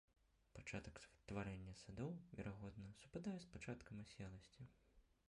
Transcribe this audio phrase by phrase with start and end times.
[0.55, 2.09] Пачатак стварэння садоў,
[2.39, 4.63] верагодна, супадае з пачаткам аселасці.